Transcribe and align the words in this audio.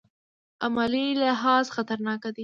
عملي 0.65 1.07
لحاظ 1.21 1.65
خطرناک 1.75 2.23
دی. 2.35 2.39